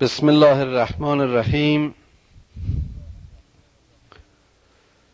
[0.00, 1.94] بسم الله الرحمن الرحیم.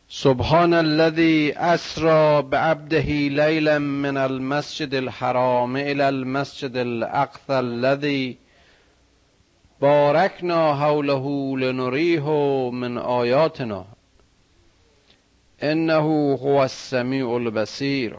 [0.08, 8.36] سبحان الذي اسرى بعبده ليلا من المسجد الحرام الى المسجد الاقصى الذي
[9.80, 12.30] باركنا حوله لنريه
[12.70, 13.84] من آیاتنا.
[15.62, 18.18] انه هو السمیع البصیر.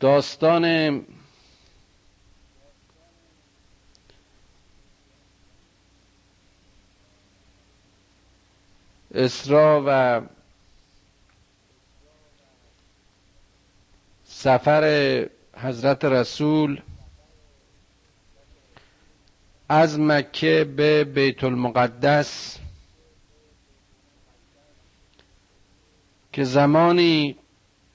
[0.00, 1.17] داستان
[9.14, 10.20] اسرا و
[14.24, 15.26] سفر
[15.56, 16.80] حضرت رسول
[19.68, 22.58] از مکه به بیت المقدس
[26.32, 27.36] که زمانی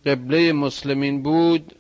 [0.05, 1.76] قبله مسلمین بود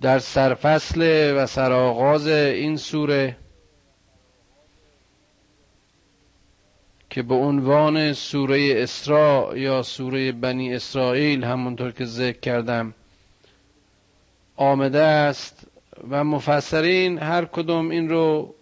[0.00, 3.36] در سرفصل و سرآغاز این سوره
[7.16, 12.94] که به عنوان سوره اسراء یا سوره بنی اسرائیل همونطور که ذکر کردم
[14.56, 15.66] آمده است
[16.10, 18.54] و مفسرین هر کدوم این رو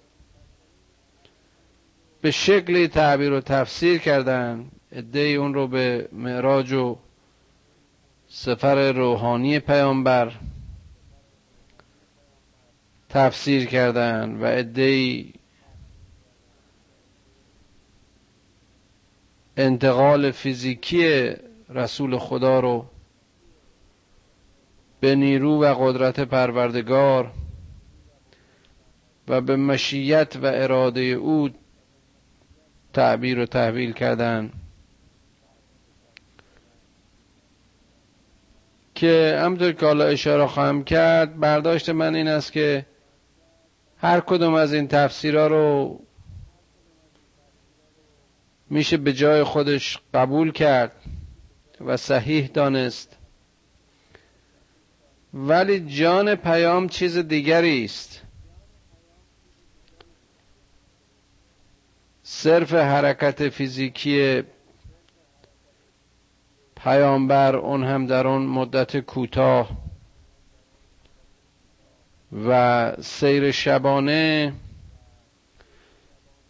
[2.21, 4.67] به شکلی تعبیر و تفسیر کردن.
[4.93, 6.97] ادهی اون رو به معراج و
[8.29, 10.33] سفر روحانی پیامبر
[13.09, 15.33] تفسیر کردن و ادهی
[19.57, 21.33] انتقال فیزیکی
[21.69, 22.87] رسول خدا رو
[25.01, 27.31] به نیرو و قدرت پروردگار
[29.29, 31.49] و به مشیت و اراده او
[32.93, 34.53] تعبیر و تحویل کردن
[38.95, 42.87] که همطور که حالا اشاره خواهم کرد برداشت من این است که
[43.99, 46.01] هر کدوم از این تفسیرها رو
[48.71, 50.93] میشه به جای خودش قبول کرد
[51.81, 53.17] و صحیح دانست.
[55.35, 58.23] ولی جان پیام چیز دیگری است.
[62.23, 64.43] صرف حرکت فیزیکی
[66.77, 69.71] پیامبر اون هم در اون مدت کوتاه
[72.47, 74.53] و سیر شبانه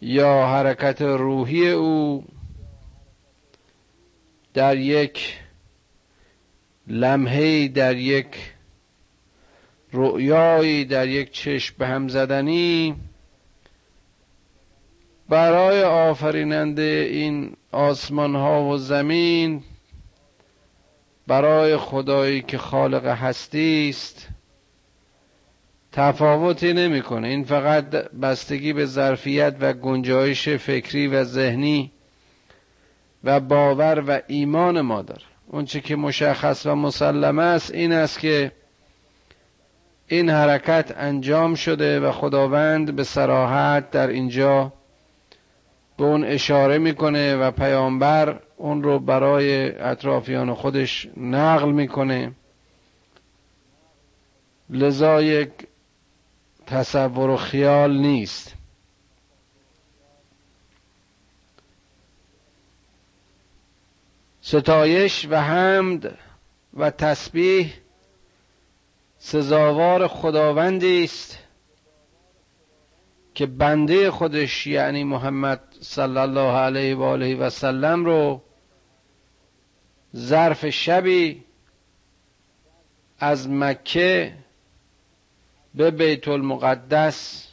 [0.07, 2.25] یا حرکت روحی او
[4.53, 5.37] در یک
[6.87, 8.27] لمحه در یک
[9.93, 12.95] رؤیایی در یک چشم به هم زدنی
[15.29, 19.63] برای آفریننده این آسمان ها و زمین
[21.27, 24.27] برای خدایی که خالق هستی است.
[25.95, 27.27] تفاوتی نمی‌کنه.
[27.27, 27.89] این فقط
[28.21, 31.91] بستگی به ظرفیت و گنجایش فکری و ذهنی
[33.23, 35.21] و باور و ایمان ما داره.
[35.47, 38.51] اونچه که مشخص و مسلمه است این است که
[40.07, 44.73] این حرکت انجام شده و خداوند به سراحت در اینجا
[45.97, 52.31] به اون اشاره می‌کنه و پیامبر اون رو برای اطرافیان خودش نقل می‌کنه.
[54.69, 55.49] لذا یک
[56.67, 58.53] تصور و خیال نیست.
[64.41, 66.17] ستایش و حمد
[66.73, 67.73] و تسبیح
[69.17, 71.39] سزاوار خداوندی است
[73.35, 78.41] که بنده خودش یعنی محمد صلی الله علیه و آله و سلم رو
[80.15, 81.43] ظرف شبی
[83.19, 84.33] از مکه
[85.75, 87.47] به بیت المقدس.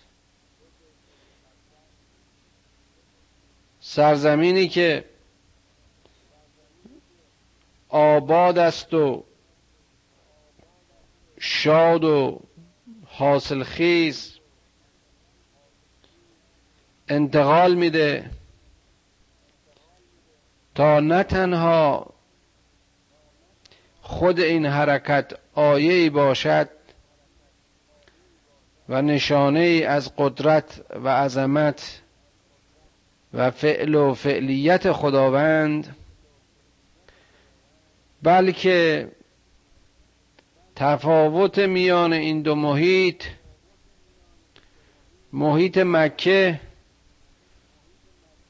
[3.81, 5.05] سرزمینی که
[7.89, 9.25] آباد است و
[11.41, 12.41] شاد و
[13.07, 14.39] حاصل خیز
[17.09, 18.31] انتقال میده
[20.75, 22.15] تا نه تنها
[24.03, 26.69] خود این حرکت آیه باشد
[28.89, 32.03] و نشانه از قدرت و عظمت
[33.35, 35.97] و فعل و فعلیت خداوند
[38.23, 39.09] بلکه
[40.77, 43.25] تفاوت میان این دو محیط
[45.33, 46.61] محیط مکه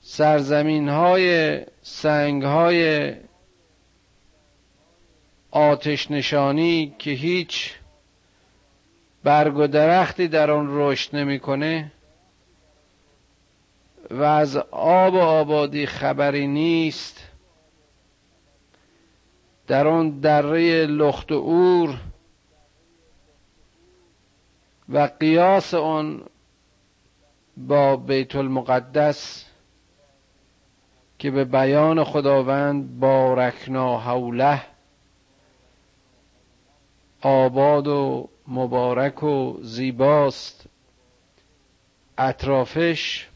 [0.01, 3.13] سرزمین های سنگ های
[5.51, 7.75] آتش نشانی که هیچ
[9.25, 11.93] برگ و درختی در آن رشد نمی‌کنه
[14.11, 17.29] و از آب و آبادی خبری نیست.
[19.67, 21.97] در آن دره لخت و اور
[24.89, 26.23] و قیاس آن
[27.57, 29.45] با بیت المقدس
[31.19, 34.63] که به بیان خداوند بارکنا حوله
[37.21, 40.67] آباد و مبارک و زیباست.
[42.19, 43.29] اطرافش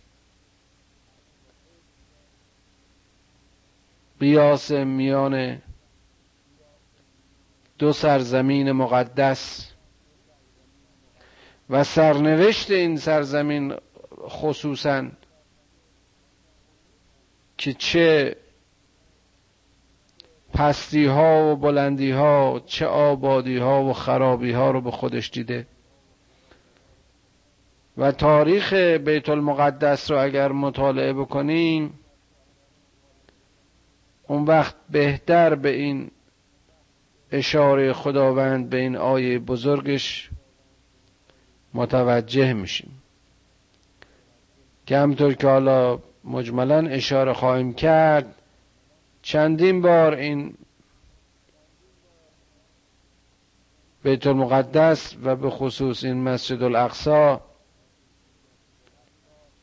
[4.20, 5.62] قیاس میان
[7.78, 9.70] دو سرزمین مقدس
[11.70, 13.74] و سرنوشت این سرزمین
[14.28, 15.06] خصوصا
[17.58, 18.36] که چه
[20.56, 25.66] پستی ها و بلندی ها چه آبادی ها و خرابی ها رو به خودش دیده.
[27.98, 31.98] و تاریخ بیت المقدس رو اگر مطالعه بکنیم
[34.28, 36.10] اون وقت بهتر به این
[37.32, 40.30] اشاره خداوند به این آیه بزرگش
[41.74, 43.02] متوجه میشیم.
[44.86, 48.34] که همطور که حالا مجملا اشاره خواهیم کرد
[49.26, 50.54] چندین بار این
[54.02, 57.40] بیت المقدس و به خصوص این مسجد الاقصا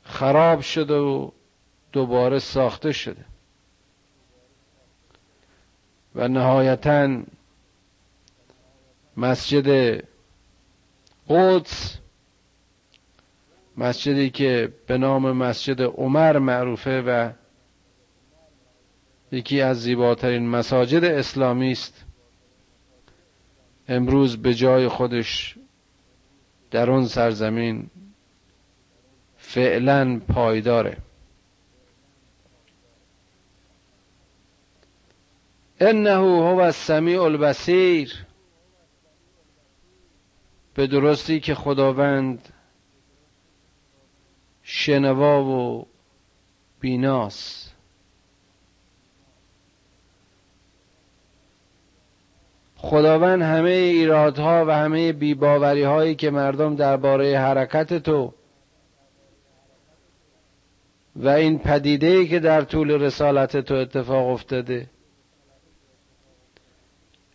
[0.03, 1.31] خراب شده و
[1.91, 3.25] دوباره ساخته شده.
[6.15, 7.21] و نهایتا
[9.17, 9.99] مسجد
[11.29, 11.97] قدس
[13.77, 17.42] مسجدی که به نام مسجد عمر معروفه و
[19.33, 22.05] یکی از زیباترین مساجد اسلامی است.
[23.87, 25.55] امروز به جای خودش
[26.71, 27.89] در اون سرزمین
[29.37, 30.97] فعلا پایداره.
[35.79, 38.25] انه هو السمیع البصیر.
[40.73, 42.53] به درستی که خداوند
[44.63, 45.87] شنوا و
[46.79, 47.62] بیناس
[52.85, 58.33] خداوند همه ایرادها و همه بیباوری هایی که مردم درباره حرکت تو
[61.15, 64.89] و این پدیده که در طول رسالت تو اتفاق افتاده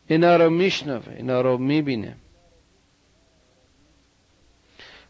[0.07, 2.17] اینا رو میشنوه اینا رو می‌بینه.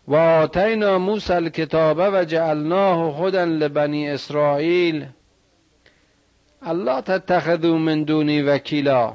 [0.08, 5.06] و آتینا موسی الکتاب و جعلناه هدى لبنی اسرائیل.
[6.62, 9.14] الله تتخذوا من دونی وکیلا.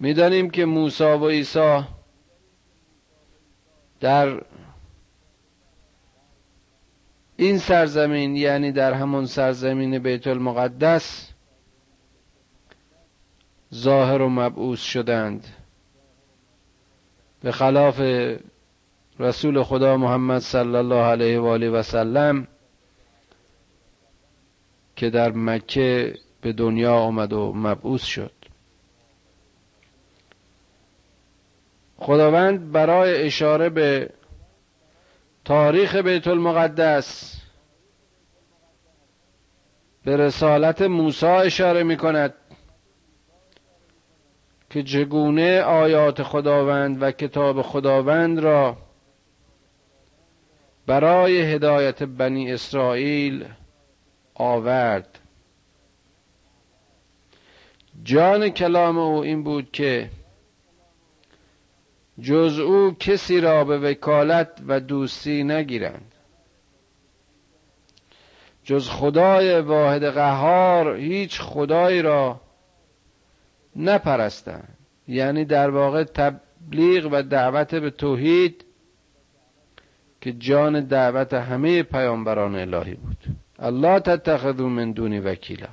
[0.00, 1.80] می‌دانیم که موسی و عیسی
[4.00, 4.42] در
[7.36, 11.32] این سرزمین یعنی در همون سرزمین بیت المقدس
[13.74, 15.46] ظاهر و مبعوث شدند.
[17.40, 18.00] به خلاف
[19.20, 22.48] رسول خدا محمد صلی الله علیه و آله و سلم
[24.96, 28.37] که در مکه به دنیا آمد و مبعوث شد.
[31.98, 34.10] خداوند برای اشاره به
[35.44, 37.40] تاریخ بیت المقدس
[40.04, 42.34] به رسالت موسی اشاره می کند
[44.70, 48.76] که چگونه آیات خداوند و کتاب خداوند را
[50.86, 53.44] برای هدایت بنی اسرائیل
[54.34, 55.18] آورد.
[58.02, 60.10] جان کلام او این بود که
[62.22, 66.14] جز او کسی را به وکالت و دوستی نگیرند.
[68.64, 72.40] جز خدای واحد قهار هیچ خدایی را
[73.76, 74.76] نپرستند.
[75.08, 78.64] یعنی در واقع تبلیغ و دعوت به توحید
[80.20, 83.18] که جان دعوت همه پیامبران الهی بود.
[83.58, 85.68] الله تتخذو من دونی وکیلا.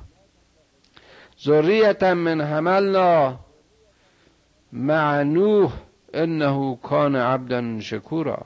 [1.43, 3.39] ذریتا من حملنا
[4.73, 5.73] مع نوح
[6.15, 8.45] انه کان عبدا شکورا.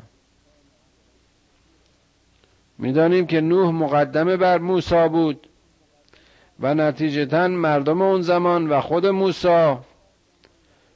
[2.78, 5.48] می‌دانیم که نوح مقدمه بر موسی بود
[6.60, 9.76] و نتیجتا مردم اون زمان و خود موسی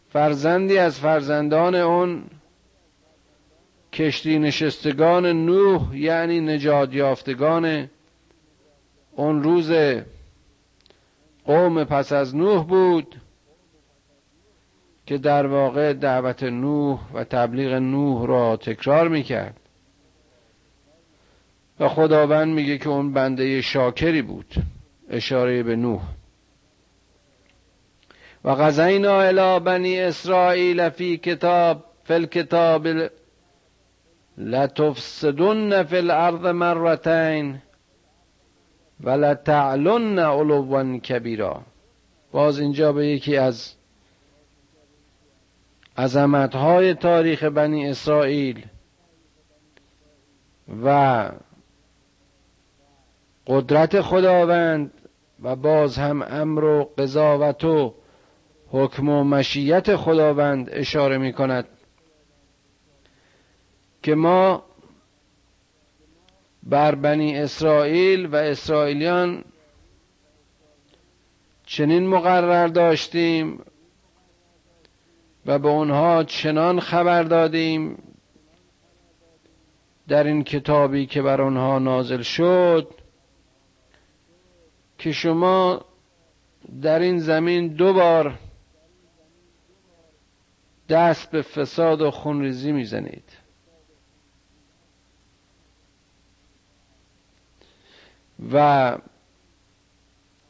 [0.09, 2.23] فرزندی از فرزندان اون
[3.93, 7.89] کشتی نشستگان نوح یعنی نجات یافتگان
[9.11, 9.71] اون روز
[11.45, 13.15] قوم پس از نوح بود.
[15.05, 19.59] که در واقع دعوت نوح و تبلیغ نوح را تکرار می‌کرد.
[21.79, 24.53] و خداوند میگه که اون بنده شاکری بود.
[25.09, 26.01] اشاره به نوح.
[28.45, 32.87] و غزینا الى بنی اسرائیل فی کتاب فی الکتاب
[34.37, 37.61] لتفسدن فی الارض مرتین
[39.03, 41.61] و لتعلن علوا کبیرا.
[42.31, 43.73] باز اینجا به یکی از
[45.97, 48.65] عظمتهای تاریخ بنی اسرائیل
[50.83, 51.29] و
[53.47, 54.91] قدرت خداوند
[55.43, 57.93] و باز هم امر و قضاوت و
[58.67, 61.67] حکم و مشیت خداوند اشاره می کند
[64.03, 64.63] که ما
[66.63, 69.43] بر بنی اسرائیل و اسرائیلیان
[71.65, 73.59] چنین مقرر داشتیم
[75.45, 77.97] و به اونها چنان خبر دادیم
[80.07, 82.93] در این کتابی که بر آنها نازل شد
[84.97, 85.85] که شما
[86.81, 88.39] در این زمین دو بار
[90.89, 93.37] دست به فساد و خونریزی می‌زنید.
[98.51, 98.97] و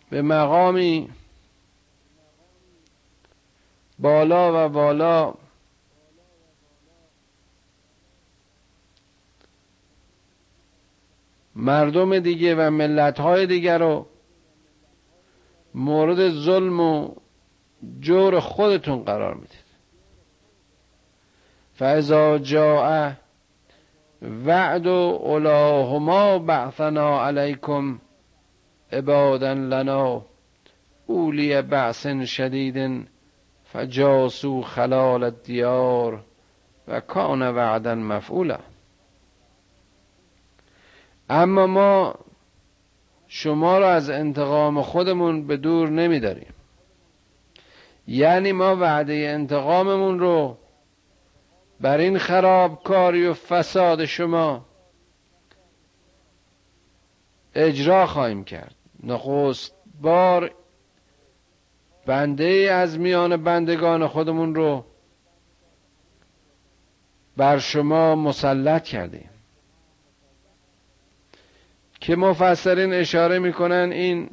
[0.10, 1.10] به مقامی
[4.00, 5.34] بالا و بالا.
[11.56, 14.06] مردم دیگه و ملتهای دیگر رو
[15.76, 17.16] مورد ظلم و
[18.00, 19.64] جور خودتون قرار می‌دید.
[21.74, 23.12] فاذا جاء
[24.46, 28.00] وعد اولاهما بعثنا علیکم
[28.92, 30.26] عبادا لنا
[31.08, 33.08] اولی بعث شدید
[33.74, 36.24] فجاسو خلال الدیار
[36.88, 38.60] و کان وعدا مفعولا.
[41.30, 42.16] اما ما
[43.28, 46.54] شما را از انتقام خودمون به دور نمیداریم.
[48.08, 50.58] یعنی ما وعده انتقاممون رو
[51.82, 54.66] بر این خرابکاری و فساد شما
[57.56, 58.76] اجرا خواهیم کرد.
[59.04, 60.52] نخست بار
[62.06, 64.86] بنده از میان بندگان خودمون رو
[67.38, 69.30] بر شما مسلط کردیم.
[72.00, 74.30] که مفسرین اشاره می‌کنن این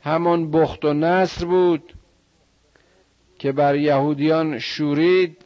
[0.00, 1.92] همان بخت و نصر بود
[3.38, 5.44] که بر یهودیان شورید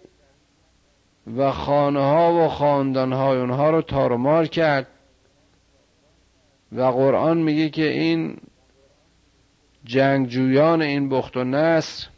[1.37, 4.87] و خانه ها و خاندان های اونها رو تارمار کرد.
[6.73, 8.37] و قرآن میگه که این
[9.89, 12.09] جنگجویان این بخت و نصر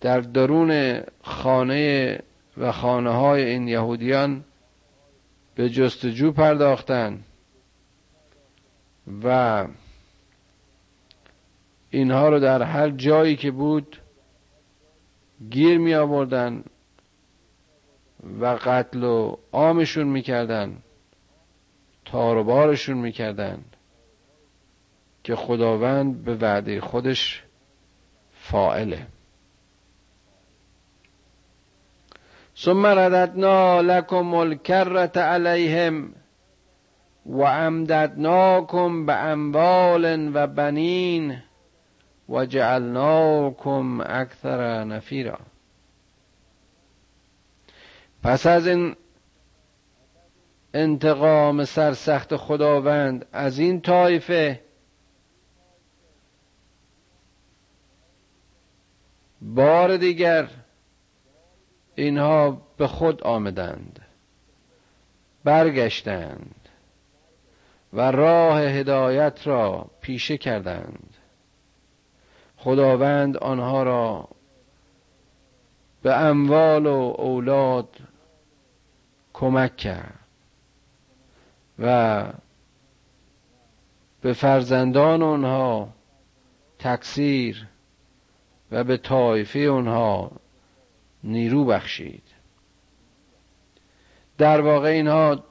[0.00, 2.18] در درون خانه
[2.56, 4.44] و خانه های این یهودیان
[5.54, 7.20] به جستجو پرداختن
[9.24, 9.66] و
[11.90, 13.96] اینها رو در هر جایی که بود
[15.50, 16.64] گیر می آوردن
[18.40, 20.76] و قتل و عامشون می‌کردن
[22.04, 22.98] تار و بارشون
[25.24, 27.42] که خداوند به وعده خودش
[28.32, 29.06] فائله
[32.56, 36.12] ثم رددنا لكم الكرة عليهم
[37.26, 41.42] وامددناكم باموال و بنین
[42.28, 45.38] و جعلناكم اکثر نفیرا.
[48.22, 48.96] پس از این
[50.74, 54.63] انتقام سرسخت خداوند از این طایفه
[59.44, 60.48] بار دیگر
[61.94, 64.00] اینها به خود آمدند
[65.44, 66.68] برگشتند
[67.92, 71.16] و راه هدایت را پیشه کردند.
[72.56, 74.28] خداوند آنها را
[76.02, 77.98] به اموال و اولاد
[79.32, 80.18] کمک کرد
[81.78, 82.24] و
[84.20, 85.88] به فرزندان آنها
[86.78, 87.66] تکثیر
[88.74, 90.30] و به طایفه اونها
[91.24, 92.22] نیرو بخشید.
[94.38, 95.44] در واقع اینها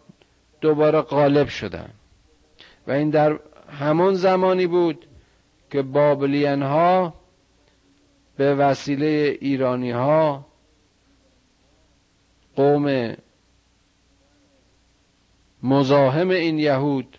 [0.62, 1.94] دوباره غالب شدند
[2.88, 3.40] و این در
[3.70, 5.06] همون زمانی بود
[5.72, 7.14] که بابلین ها
[8.38, 10.46] به وسیله ایرانی ها
[12.56, 13.16] قوم
[15.64, 17.18] مزاحم این یهود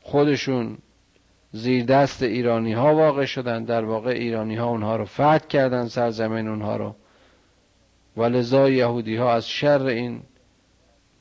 [0.00, 0.78] خودشون
[1.54, 3.64] زیر دست ایرانی ها واقع شدن.
[3.64, 6.94] در واقع ایرانی ها اونها رو فتح کردن سرزمین اونها رو.
[8.16, 10.22] و لذا یهودی ها از شر این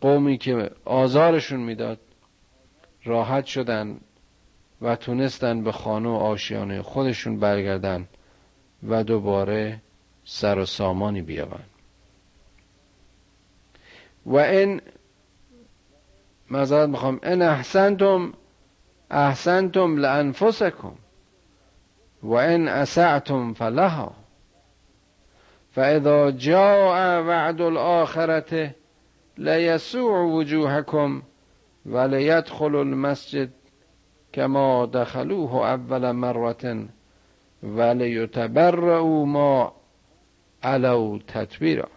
[0.01, 1.99] قومی که آزارشون می‌داد
[3.03, 3.97] راحت شدن
[4.81, 8.07] و تونستن به خانه و آشیانه خودشون برگردن
[8.89, 9.81] و دوباره
[10.25, 11.63] سر و سامانی بیابن.
[14.25, 14.81] و این
[16.51, 18.33] مذارت می‌خوام ان احسنتم
[19.11, 20.95] احسنتم لانفسکم
[22.23, 22.35] و
[22.67, 24.11] اسعتم فلها
[25.71, 28.75] فاذا جاء وعد الاخره
[29.37, 31.21] لیسوع وجوهکم
[31.85, 33.49] ولیدخل المسجد
[34.33, 36.87] کما دخلوه اول مرة
[37.63, 39.71] ولیتبرعوا ما
[40.63, 41.87] علو تطبیرا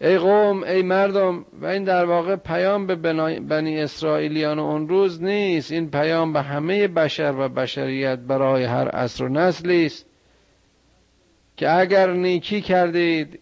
[0.00, 2.94] ای قوم ای مردم و این در واقع پیام به
[3.40, 5.72] بنی اسرائیلیان اون روز نیست.
[5.72, 10.06] این پیام به همه بشر و بشریت برای هر عصر و نسلی است
[11.56, 13.40] که اگر نیکی کردید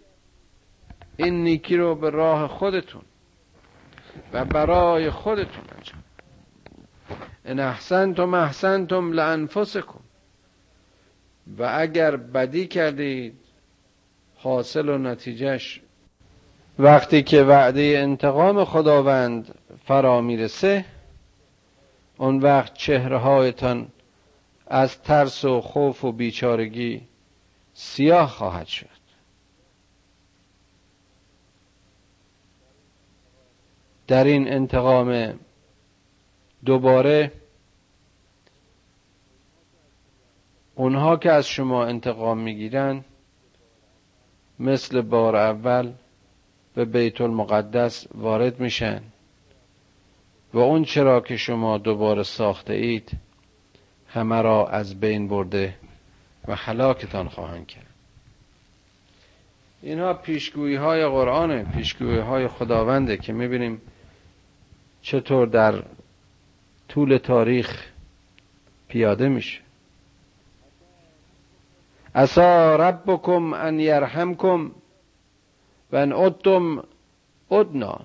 [1.17, 3.03] این نیکی رو به راه خودتون
[4.33, 6.03] و برای خودتون انجام
[7.45, 10.01] ان احسنتم احسنتم لانفسکم.
[11.59, 13.35] و اگر بدی کردید
[14.37, 15.81] حاصل و نتیجهش
[16.79, 19.55] وقتی که وعده انتقام خداوند
[19.87, 20.85] فرا می‌رسه
[22.19, 23.89] اون وقت چهره هایتان
[24.67, 27.03] از ترس و خوف و بیچارگی
[27.75, 28.87] سیاه خواهد شد.
[34.07, 35.41] در این انتقام
[36.65, 37.33] دوباره
[40.75, 43.05] اونها که از شما انتقام می‌گیرن
[44.59, 45.93] مثل بار اول
[46.75, 49.03] به بیت المقدس وارد میشن.
[50.55, 53.11] و اون چرا که شما دوباره ساخته اید
[54.09, 55.75] همه را از بین برده
[56.49, 57.87] و حلاکتان خواهند کرد.
[59.83, 63.83] اینها پیشگویی های قرآن پیشگویی های خداونده که می‌بینیم
[65.03, 65.83] چطور در
[66.89, 67.87] طول تاریخ
[68.89, 69.61] پیاده میشه.
[72.15, 74.71] اسا ربکم ان یرحمکم.
[75.95, 76.85] و ان ادتم
[77.51, 78.01] ادنا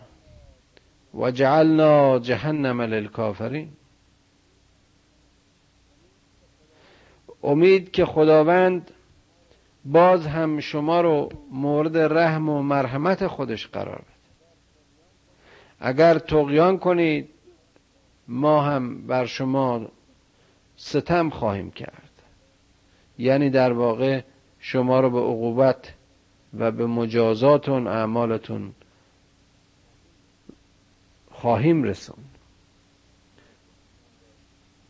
[1.13, 3.69] و جعلنا جهنم للکافرین.
[7.43, 8.91] امید که خداوند
[9.85, 14.05] باز هم شما رو مورد رحم و مرحمت خودش قرار بده.
[15.79, 17.29] اگر تقیان کنید
[18.27, 19.87] ما هم بر شما
[20.75, 22.11] ستم خواهیم کرد.
[23.17, 24.21] یعنی در واقع
[24.59, 25.93] شما رو به عقوبت
[26.57, 28.71] و به مجازاتون اعمالتون
[31.31, 32.23] خواهیم رسون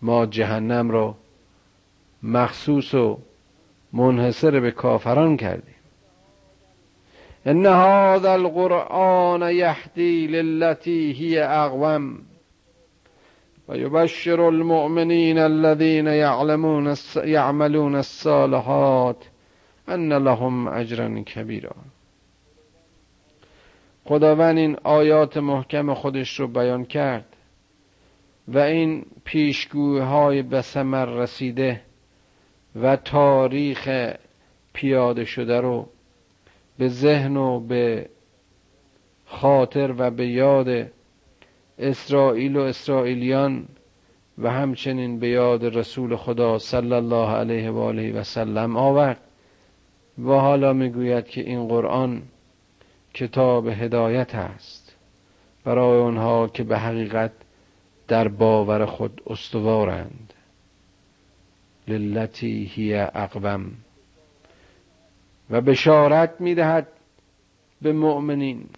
[0.02, 1.16] ما جهنم رو
[2.24, 3.18] مخصوص و
[3.94, 5.76] منحصر به کافران کردیم.
[7.46, 12.20] ان هذا القرآن یهدی للتی هی اقوم
[13.70, 16.08] و یبشر المؤمنین الذین
[17.26, 19.30] یعملون الصالحات
[19.90, 21.76] ان لهم اجرا کبیرا.
[24.06, 27.36] خداوند این آیات محکم خودش رو بیان کرد
[28.48, 31.82] و این پیشگوهای به ثمر رسیده
[32.76, 33.90] و تاریخ
[34.74, 35.90] پیاده شده رو
[36.78, 38.10] به ذهن و به
[39.26, 40.92] خاطر و به یاد
[41.80, 43.68] اسرائیل و اسرائیلیان
[44.38, 49.29] و همچنین به یاد رسول خدا صلی الله علیه و آله و سلم آورد.
[50.24, 52.22] و حالا می‌گوید که این قرآن
[53.14, 54.96] کتاب هدایت است
[55.64, 57.32] برای آنها که به حقیقت
[58.08, 60.34] در باور خود استوارند.
[61.88, 63.72] للتی هی اقوم.
[65.50, 66.88] و بشارت می‌دهد
[67.82, 68.70] به مؤمنین.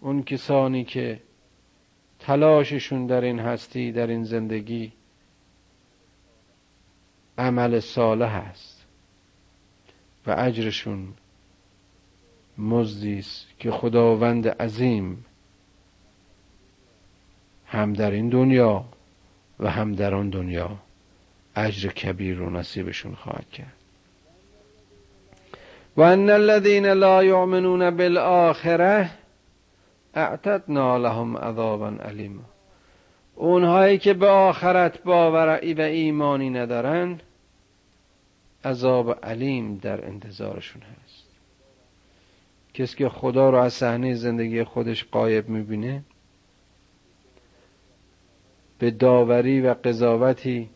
[0.00, 1.20] اون کسانی که
[2.18, 4.92] تلاششون در این هستی در این زندگی
[7.38, 8.75] عمل صالح است.
[10.26, 11.08] و اجرشون
[12.58, 15.24] مزدی است که خداوند عظیم
[17.66, 18.84] هم در این دنیا
[19.60, 20.76] و هم در آن دنیا
[21.56, 23.72] اجر کبیر رو نصیبشون خواهد کرد.
[25.96, 29.10] و ان الذين لا يؤمنون بالآخره
[30.14, 32.42] اعتدنا لهم عذابا علیما
[33.34, 37.20] اونهایی که به آخرت باور و ایمانی ندارن
[38.66, 41.24] عذاب علیم در انتظارشون هست.
[42.74, 46.02] کسی که خدا رو از صحنه زندگی خودش قایب می‌بینه
[48.78, 50.70] به داوری و قضاوتی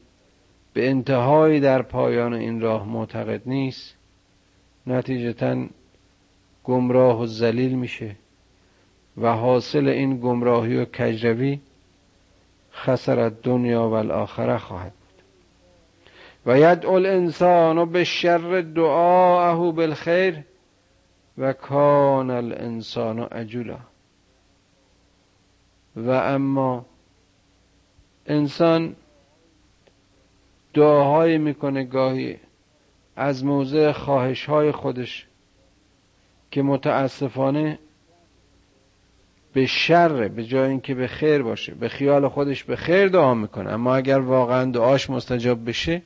[0.72, 3.94] به انتهای در پایان این راه معتقد نیست.
[4.86, 5.66] نتیجتا
[6.64, 8.16] گمراه و ذلیل میشه
[9.16, 11.60] و حاصل این گمراهی و کجروی
[12.72, 14.92] خسر دنیا و الاخره خواهد
[16.46, 20.44] و یدعو الانسان به شر دعاءه بالخیر
[21.38, 23.78] و کان الانسان عجولا.
[25.96, 26.86] و اما
[28.26, 28.96] انسان
[30.74, 32.36] دعاهایی می‌کنه گاهی
[33.16, 35.26] از موضع خواهش های خودش
[36.50, 37.78] که متاسفانه
[39.52, 43.70] به شر به جای اینکه به خیر باشه به خیال خودش به خیر دعا می‌کنه.
[43.70, 46.02] اما اگر واقعا دعاش مستجاب بشه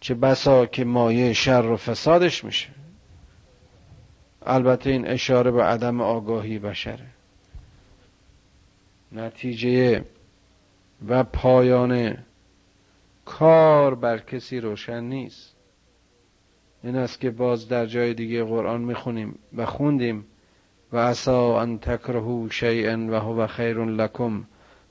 [0.00, 2.68] چه بسا که مایه شر و فسادش میشه.
[4.42, 7.06] البته این اشاره به عدم آگاهی بشره.
[9.12, 10.04] نتیجه
[11.08, 12.16] و پایان
[13.24, 15.56] کار بر کسی روشن نیست.
[16.84, 20.26] این است که باز در جای دیگه قرآن می‌خونیم و خوندیم.
[20.92, 24.44] و عسا ان تکرهو شیئا و هو خیر لکم.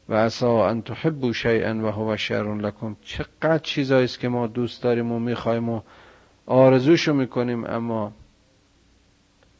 [0.09, 4.83] و عسا ان تحبو شیئا و هو شر لکم چقدر چیزایی است که ما دوست
[4.83, 5.81] داریم و می‌خوایم و
[6.45, 8.13] آرزوشو می‌کنیم اما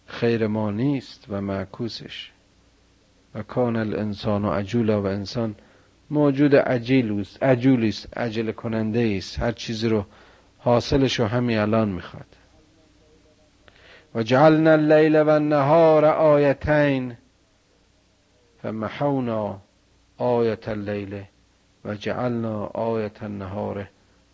[0.06, 2.32] خیر ما نیست و معکوسش.
[3.36, 5.56] و کان الانسان و عجولا و انسان
[6.10, 9.40] موجود عجیل است عجول است عجل کننده است.
[9.40, 10.06] هر چیزی رو
[10.58, 12.26] حاصلش رو همین الان می‌خواد.
[14.16, 17.18] و جعلنا اللیل و النهار آیتین.
[18.62, 19.62] فمحونا
[20.18, 21.24] آیت اللیل
[21.86, 23.88] و جعلنا آیت النهار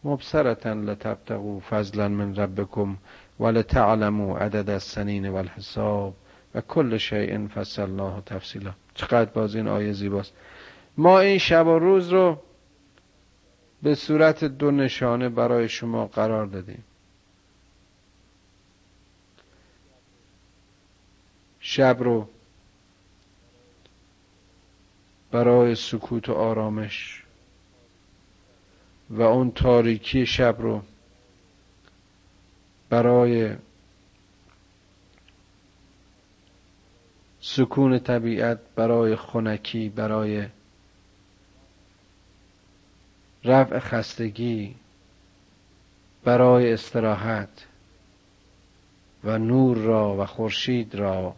[0.04, 2.98] مبصرة لتبتغوا فضلا من ربکم
[3.40, 6.16] ولتعلموا عدد السنین والحساب
[6.56, 8.74] و کل شیء فصلناه تفصیلا.
[8.96, 10.34] چقدر باز این آیه زیباست.
[10.98, 12.38] ما این شب و روز رو
[13.84, 16.84] به صورت دو نشانه برای شما قرار دادیم.
[21.60, 22.28] شب رو
[25.34, 27.24] برای سکوت و آرامش.
[29.10, 30.82] و اون تاریکی شب رو
[32.90, 33.56] برای
[37.42, 40.48] سکون طبیعت برای خونکی برای
[43.44, 44.76] رفع خستگی
[46.24, 47.66] برای استراحت
[49.24, 51.36] و نور را و خورشید را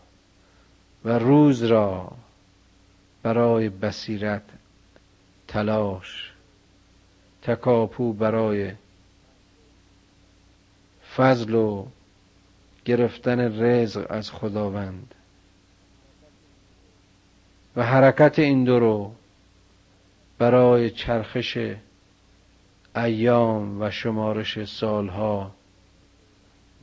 [1.06, 2.12] و روز را
[3.26, 4.42] برای بصیرت
[5.48, 6.32] تلاش.
[7.42, 8.72] تکاپو برای
[11.16, 11.86] فضل و
[12.86, 15.16] گرفتن رزق از خداوند.
[17.76, 19.16] و حرکت این دو رو
[20.38, 21.58] برای چرخش
[22.96, 25.52] ایام و شمارش سالها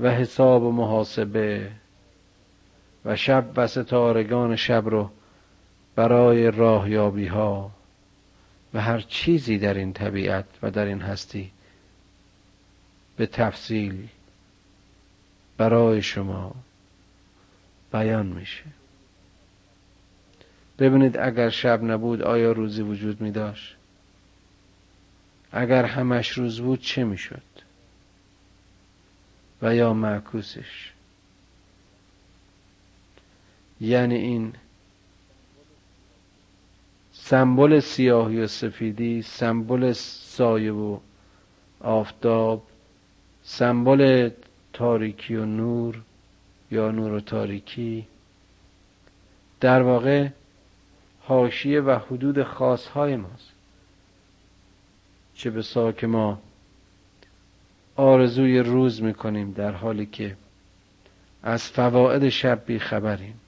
[0.01, 1.71] و حساب و محاسبه
[3.05, 5.11] و شب و ستارگان شب رو
[5.97, 7.71] برای راهیابی ها
[8.75, 11.51] و هر چیزی در این طبیعت و در این هستی
[13.17, 14.09] به تفصیل
[15.57, 16.55] برای شما
[17.93, 18.65] بیان میشه.
[20.79, 23.77] ببینید اگر شب نبود آیا روزی وجود می داشت؟
[25.53, 27.43] اگر همش روز بود چه می شد؟
[29.63, 30.93] و یا معکوسش؟
[33.81, 34.53] یعنی این
[37.33, 40.99] سمبل سیاهی و سفیدی سمبل سایه و
[41.81, 42.63] آفتاب
[43.43, 44.31] سمبل
[44.73, 46.03] تاریکی و نور
[46.71, 48.07] یا نور و تاریکی.
[49.61, 50.29] در واقع
[51.21, 53.53] حاشیه و حدود خاص های ماست
[55.35, 56.43] چه به که ما
[57.97, 60.37] آرزوی روز می‌کنیم در حالی که
[61.43, 63.41] از فواید شب بی خبریم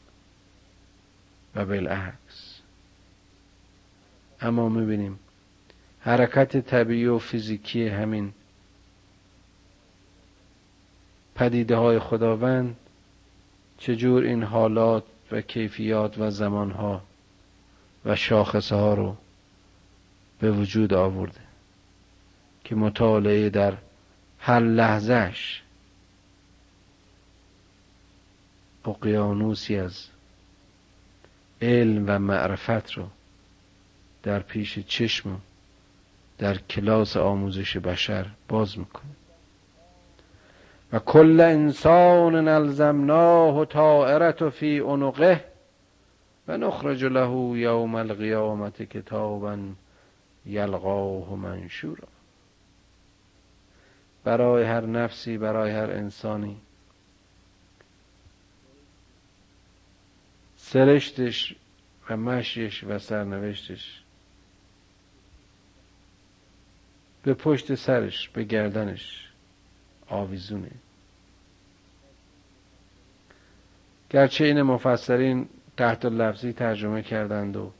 [1.54, 2.53] و بالعکس.
[4.40, 5.18] اما می‌بینیم
[6.00, 8.32] حرکت طبیعی و فیزیکی همین
[11.34, 12.76] پدیده های خداوند
[13.78, 17.02] چجور این حالات و کیفیات و زمانها
[18.04, 19.16] و شاخصه ها رو
[20.40, 21.40] به وجود آورده
[22.64, 23.76] که مطالعه در
[24.38, 25.62] هر لحظهش
[28.84, 30.06] اقیانوسی از
[31.62, 33.08] علم و معرفت رو
[34.24, 35.40] در پیش چشم
[36.38, 39.10] در کلاس آموزش بشر باز می‌کنه.
[40.92, 45.44] و کل انسان الزمناه طائرت فی عنقه
[46.48, 49.58] و نخرج له یوم القیامت کتابا
[50.46, 52.08] یلقاه منشورا.
[54.24, 56.56] برای هر نفسی برای هر انسانی
[60.56, 61.56] سرشتش
[62.10, 64.03] و مشیش و سرنوشتش
[67.24, 69.28] به پشت سرش به گردنش.
[70.08, 70.70] آویزونه.
[74.10, 77.70] گرچه این مفسرین تحت لفظی ترجمه کردند و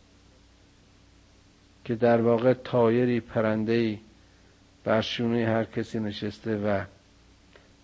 [1.85, 4.01] که در واقع تایری پرندهی
[4.85, 6.85] بر شونه هر کسی نشسته و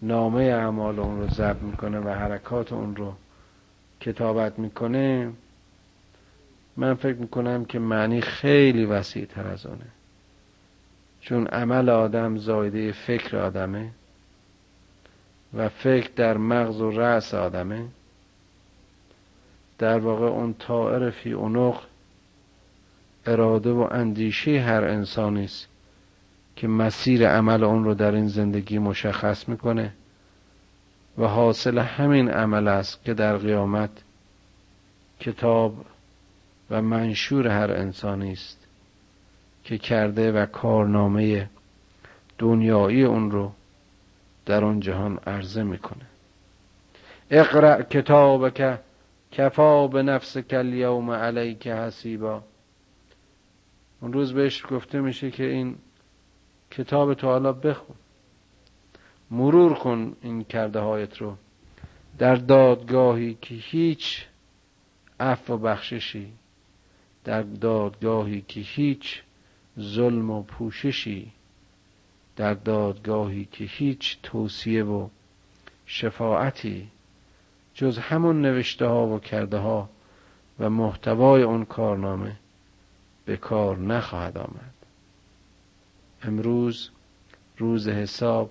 [0.02, 3.14] نامه اعمال اون رو ضبط می‌کنه و حرکات اون رو
[4.00, 5.32] کتابت می‌کنه
[6.76, 9.86] من فکر می‌کنم که معنی خیلی وسیع تر از اونه.
[11.20, 13.90] چون عمل آدم زایده فکر آدمه
[15.54, 17.86] و فکر در مغز و رأس آدمه
[19.78, 21.80] در واقع اون طائر فی اونق
[23.26, 25.68] اراده و اندیشه هر انسانی است
[26.56, 29.92] که مسیر عمل اون رو در این زندگی مشخص می‌کنه
[31.18, 33.90] و حاصل همین عمل است که در قیامت
[35.20, 35.84] کتاب
[36.70, 38.59] و منشور هر انسانی است.
[39.64, 41.50] که کرده و کارنامه
[42.38, 43.52] دنیایی اون رو
[44.46, 46.06] در اون جهان عرضه می‌کنه.
[47.30, 48.78] اقرأ کتابک
[49.32, 52.42] کفا به نفس کل یوم علیک حسیبا.
[54.00, 55.76] اون روز بهش گفته میشه که این
[56.70, 57.96] کتاب تو حالا بخون.
[59.30, 61.36] مرور کن این کرده هایت رو
[62.18, 64.26] در دادگاهی که هیچ
[65.20, 66.32] عفو و بخششی
[67.24, 69.22] در دادگاهی که هیچ
[69.80, 71.32] ظلم و پوششی
[72.36, 75.08] در دادگاهی که هیچ توصیه و
[75.86, 76.88] شفاعتی
[77.74, 79.88] جز همون نوشته ها و کرده ها
[80.58, 82.36] و محتوای اون کارنامه
[83.24, 84.74] به کار نخواهد آمد.
[86.22, 86.90] امروز
[87.58, 88.50] روز حساب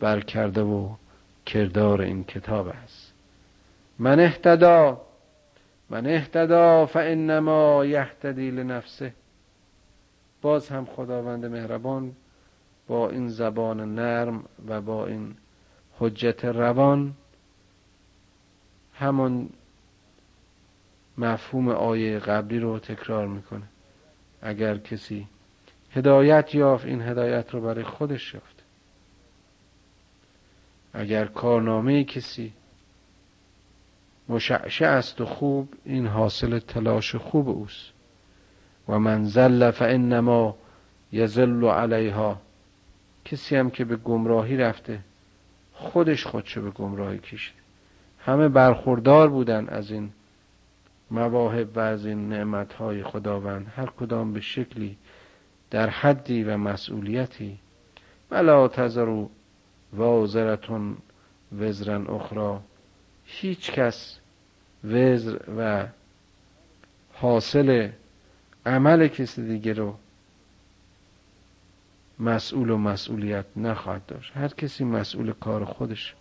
[0.00, 0.88] بر کرده و
[1.46, 3.12] کردار این کتاب است.
[3.98, 5.00] من اهتدا
[5.90, 9.12] من اهتدا فانما یهتدی لنفسه.
[10.42, 12.12] باز هم خداوند مهربان
[12.86, 15.34] با این زبان نرم و با این
[15.98, 17.14] حجت روان
[18.94, 19.48] همون
[21.18, 23.62] مفهوم آیه قبلی رو تکرار می‌کنه.
[24.42, 25.26] اگر کسی
[25.92, 28.62] هدایت یافت این هدایت رو برای خودش یافت.
[30.92, 32.52] اگر کارنامه کسی
[34.28, 37.99] مشعشع است و خوب این حاصل تلاش خوب اوست.
[38.90, 40.56] و من زل فانما
[41.12, 42.40] یزل علیها
[43.24, 44.98] کسی هم که به گمراهی رفته
[45.72, 47.54] خودش خودشو به گمراهی کشید
[48.24, 50.10] همه برخوردار بودن از این
[51.10, 53.72] مواهب و از این نعمتهای خداوند.
[53.76, 54.96] هر کدام به شکلی
[55.70, 57.58] در حدی و مسئولیتی.
[58.30, 59.30] ولا تذرو
[59.92, 60.96] وازرتون
[61.58, 62.58] وزرن اخرى.
[63.24, 64.18] هیچ کس
[64.84, 65.86] وزر و
[67.12, 67.88] حاصل
[68.66, 69.96] عمل کسی دیگه رو
[72.18, 74.36] مسئول و مسئولیت نخواهد داشت.
[74.36, 76.14] هر کسی مسئول کار خودش.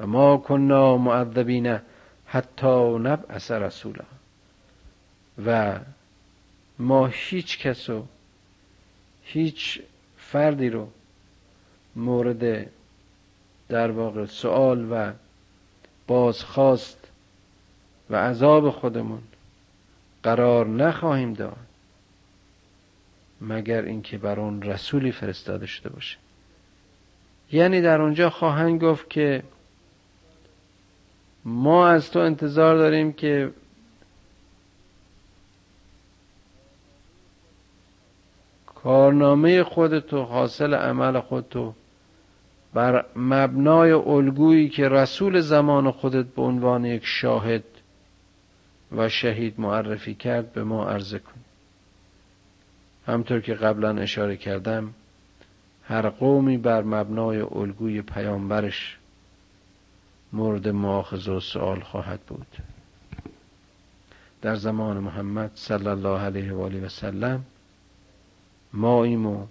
[0.00, 1.78] و ما کنا معذبین
[2.26, 4.04] حتی نبعث رسولا.
[5.46, 5.78] و
[6.78, 8.06] ما هیچ کس و
[9.22, 9.80] هیچ
[10.16, 10.88] فردی رو
[11.96, 12.70] مورد
[13.68, 15.12] در واقع سوال و
[16.06, 17.08] بازخواست
[18.10, 19.22] و عذاب خودمون
[20.24, 21.56] قرار نخواهیم داد
[23.40, 26.18] مگر اینکه بر اون رسولی فرستاده شده باشه.
[27.52, 29.42] یعنی در اونجا خواهند گفت که
[31.44, 33.50] ما از تو انتظار داریم که
[38.66, 41.74] کارنامه خودتو حاصل عمل خودتو
[42.74, 47.64] بر مبنای الگویی که رسول زمان خودت به عنوان یک شاهد
[48.96, 51.40] و شهید معرفی کرد به ما عرضه کن.
[53.06, 54.94] همطور که قبلا اشاره کردم
[55.84, 58.98] هر قومی بر مبنای الگوی پیامبرش
[60.32, 62.46] مورد مؤاخذه و سوال خواهد بود.
[64.42, 67.44] در زمان محمد صلی الله علیه و آله و سلم
[68.72, 69.48] ما و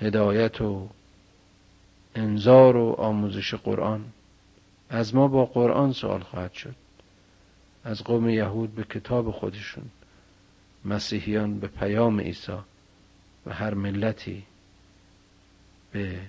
[0.00, 0.88] هدایت و
[2.14, 4.04] انذار و آموزش قرآن
[4.90, 6.85] از ما با قرآن سوال خواهد شد.
[7.86, 9.84] از قوم یهود به کتاب خودشون
[10.84, 12.52] مسیحیان به پیام عیسی
[13.46, 14.44] و هر ملتی
[15.92, 16.20] به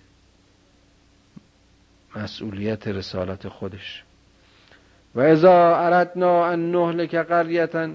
[2.16, 4.04] مسئولیت رسالت خودش.
[5.16, 7.90] و ازا اردنا ان نهلک قریتا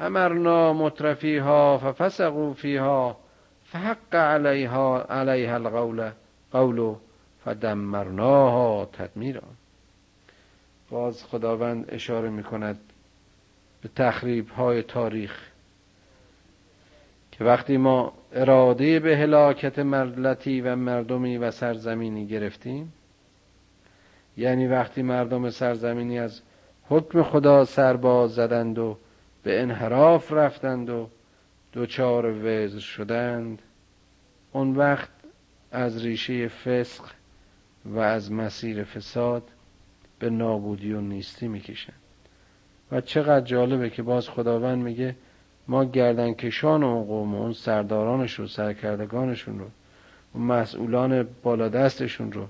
[0.00, 3.16] امرنا مترفیها ففسقوا فیها
[3.64, 6.10] فحق علیها علیها القول
[6.52, 6.94] قول
[7.44, 9.42] فدمرناها تدمیرا.
[10.90, 12.78] باز خداوند اشاره می کند
[13.82, 15.36] به تخریب های تاریخ
[17.32, 22.92] که وقتی ما اراده به هلاکت ملتی و مردمی و سرزمینی گرفتیم
[24.36, 26.40] یعنی وقتی مردم سرزمینی از
[26.88, 28.96] حکم خدا سرباز زدند و
[29.42, 31.08] به انحراف رفتند و
[31.72, 33.62] دوچار وزر شدند
[34.52, 35.10] اون وقت
[35.72, 37.04] از ریشه فسق
[37.84, 39.42] و از مسیر فساد
[40.18, 41.96] به نابودی و نیستی می‌کشند
[42.92, 45.16] و چقدر جالبه که باز خداوند میگه
[45.68, 49.66] ما گردن کشان اون قوم اون سردارانش رو سرکردگانشون رو
[50.32, 52.46] اون مسئولان بالا دستشون رو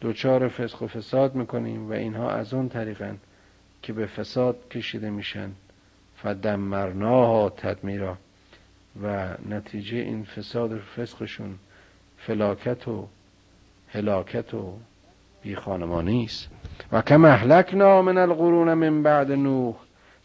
[0.00, 3.18] دوچار فسق و فساد می‌کنیم و اینها از اون طریقن
[3.82, 5.50] که به فساد کشیده میشن.
[6.16, 8.16] فدمرناها تدمیرا.
[9.02, 11.58] و نتیجه این فساد و فسقشون
[12.18, 13.08] فلاکت و
[13.88, 14.78] هلاکت و
[15.48, 16.48] بی خانمانی است.
[16.92, 19.74] و کم اهلکنا من القرون من بعد نوح.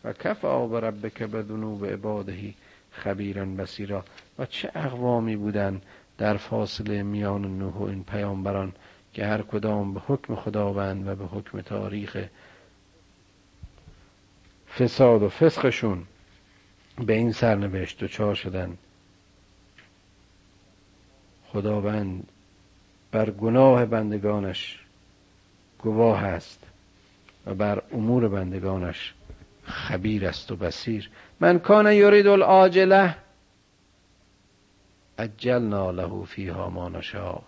[0.04, 2.56] و کفا بربک بدنوب عبادهی
[2.92, 4.04] خبیرا بسیرا
[4.40, 5.82] و چه اقوامی بودن
[6.18, 8.74] در فاصله میان نوح و این پیامبران
[9.14, 12.18] که هر کدام به حکم خداوند و به حکم تاریخ
[14.80, 16.04] فساد و فسقشون
[17.06, 18.78] به این سرنوشت دچار شدن.
[21.48, 22.28] خداوند
[23.12, 24.83] بر گناه بندگانش
[25.84, 26.60] گواه است
[27.46, 29.14] و بر امور بندگانش
[29.64, 33.16] خبیر است و بسیر من کان یرید العاجله
[35.18, 37.42] اجلنا له فیها ما نشاء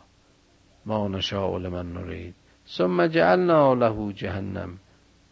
[0.86, 2.36] ما نشاء لمن نرید.
[2.68, 4.80] ثم جعلنا له جهنم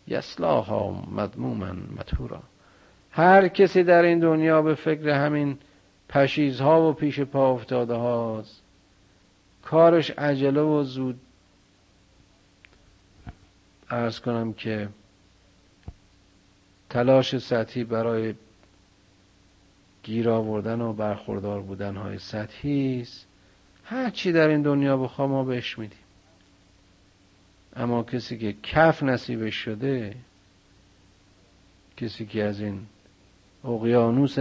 [0.08, 2.39] یسلاها مدموما مدهورا
[3.12, 5.58] هر کسی در این دنیا به فکر همین
[6.10, 8.62] پشیزها و پیش پا افتاده هاست
[9.63, 11.20] کارش عجله و زود
[13.93, 14.89] ارز کنم که
[16.89, 18.34] تلاش سطحی برای
[20.03, 23.27] گیر آوردن و برخوردار بودن های سطحی است.
[23.84, 25.97] هر چی در این دنیا بخوا ما بهش میدیم.
[27.75, 30.15] اما کسی که کف نصیبش شده
[31.97, 32.79] کسی که از این
[33.63, 34.39] اقیانوس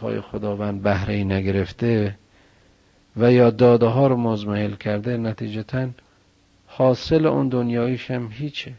[0.00, 2.18] های خداوند بهره نگرفته
[3.16, 5.88] و یا داده ها رو مزمحل کرده نتیجتا
[6.66, 8.72] حاصل اون دنیایش هم هیچه.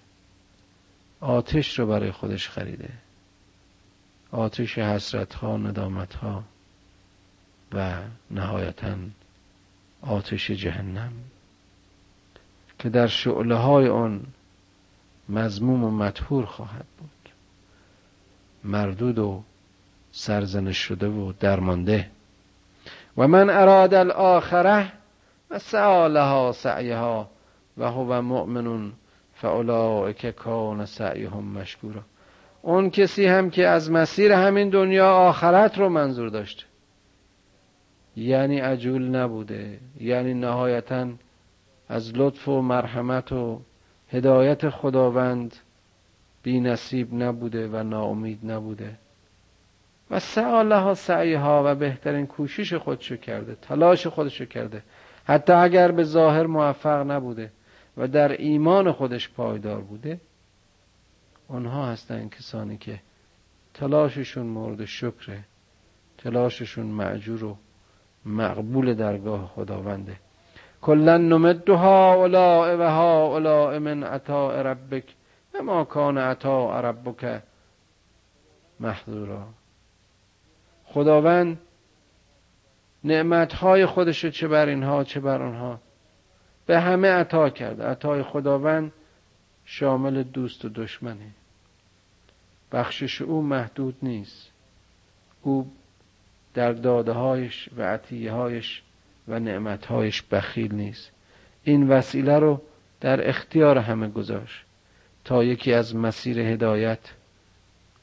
[1.25, 2.89] آتش رو برای خودش خریده.
[4.31, 6.43] آتش حسرت ها ندامت ها
[7.73, 7.97] و
[8.31, 8.95] نهایتا
[10.01, 11.11] آتش جهنم.
[12.79, 14.25] که در شعله های آن
[15.29, 17.33] مزموم و مدهور خواهد بود.
[18.63, 19.43] مردود و
[20.11, 22.09] سرزنش شده و درمانده.
[23.17, 24.91] و من اراد الاخره
[25.49, 27.29] و سعالها سعیها
[27.77, 28.67] و هو مؤمن
[29.45, 32.01] فاولئک کان سعیهم مشکورا.
[32.61, 36.63] اون کسی هم که از مسیر همین دنیا آخرت رو منظور داشته.
[38.17, 41.07] یعنی عجول نبوده یعنی نهایتا
[41.89, 43.61] از لطف و مرحمت و
[44.09, 45.55] هدایت خداوند
[46.43, 48.95] بی نصیب نبوده و ناامید نبوده.
[50.11, 54.83] و سعالها سعیها و بهترین کوشش خودشو کرده تلاش خودشو کرده.
[55.25, 57.51] حتی اگر به ظاهر موفق نبوده.
[57.97, 60.19] و در ایمان خودش پایدار بوده
[61.47, 62.99] اونها هستن کسانی که
[63.73, 65.43] تلاششون مورد شکره
[66.17, 67.57] تلاششون معجور و
[68.25, 70.15] مقبول درگاه خداونده.
[70.81, 75.15] کلا نمد هؤلاء و هؤلاء من عطاء ربک
[75.53, 77.41] و ما کان عطاء ربک
[78.79, 79.47] محظورا
[80.85, 81.57] خداوند
[83.03, 85.79] نعمتهای خودش رو چه بر اینها چه بر آنها
[86.65, 87.83] به همه عطا کرده.
[87.83, 88.91] عطای خداوند
[89.65, 91.27] شامل دوست و دشمنه.
[92.71, 94.51] بخشش او محدود نیست.
[95.41, 95.71] او
[96.53, 98.81] در داده هایش و عطیه هایش
[99.27, 101.11] و نعمت هایش بخیل نیست.
[101.63, 102.61] این وسیله رو
[103.01, 104.65] در اختیار همه گذاشت
[105.25, 106.99] تا یکی از مسیر هدایت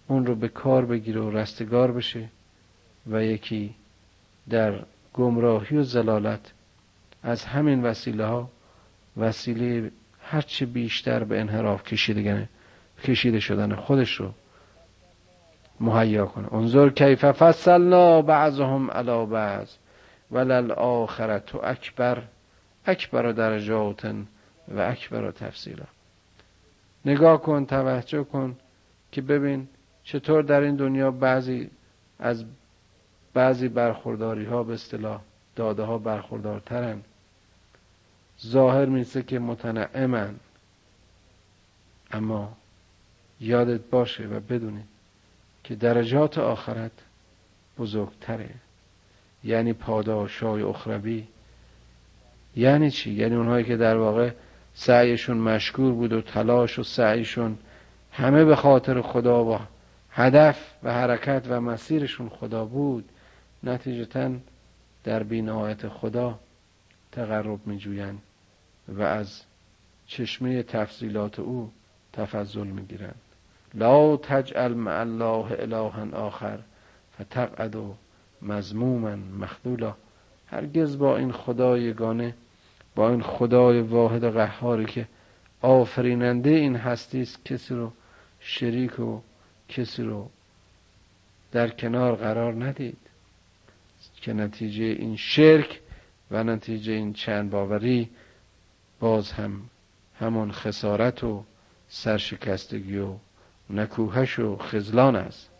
[0.09, 2.29] اون رو به کار بگیره و رستگار بشه
[3.11, 3.75] و یکی
[4.51, 4.85] در
[5.15, 6.53] گمراهی و زلالت
[7.23, 8.51] از همین وسیله ها
[9.17, 9.91] وسیله
[10.23, 12.49] هرچه بیشتر به انحراف کشیده
[13.05, 14.33] کشیده شدن خودش رو
[15.81, 16.55] مهیا کنه.
[16.55, 19.69] انظر کیف فصلنا بعضهم علی بعض
[20.31, 22.23] ولل آخرت اکبر
[22.87, 24.05] اکبر درجات
[24.69, 25.85] و اکبر تفصیلا.
[27.05, 28.57] نگاه کن توجه کن
[29.13, 29.69] که ببین
[30.05, 31.71] چطور در این دنیا بعضی
[32.19, 32.45] از
[33.35, 35.21] بعضی برخورداری ها به اصطلاح
[35.57, 37.01] داده ها برخوردارترن.
[38.47, 40.35] ظاهر میسه که متنعمن.
[42.13, 42.57] اما
[43.41, 44.85] یادت باشه و بدونی
[45.65, 46.93] که درجات آخرت
[47.79, 48.51] بزرگتره.
[49.45, 51.25] یعنی پاداشای اخروی.
[52.57, 54.31] یعنی چی؟ یعنی اونهایی که در واقع
[54.75, 57.59] سعیشون مشکور بود و تلاش و سعیشون
[58.13, 59.59] همه به خاطر خدا و
[60.11, 63.09] هدف و حرکت و مسیرشون خدا بود
[63.63, 64.31] نتیجتا
[65.05, 66.39] در بینایت خدا
[67.13, 68.19] تقرب می جوین
[68.89, 69.43] و از
[70.07, 71.73] چشمه تفضیلات او
[72.13, 73.21] تفضل می گیرند
[73.75, 76.59] لا تجعل مع الله الها آخر
[77.21, 77.77] فتقعد
[78.43, 79.95] مزموما مخذولا.
[80.47, 82.35] هرگز با این خدای یگانه
[82.95, 85.07] با این خدای واحد قهاری که
[85.61, 87.93] آفریننده این هستی است کسی رو
[88.41, 89.21] شریک و
[89.69, 90.31] کسی رو
[91.53, 92.97] در کنار قرار ندید.
[94.17, 95.81] که نتیجه این شرک
[96.31, 98.11] و نتیجه این چند باوری
[99.03, 99.53] باز هم
[100.19, 101.45] همون خسارت و
[101.89, 103.15] سرشکستگی و
[103.71, 105.51] نکوهش و خزلان است.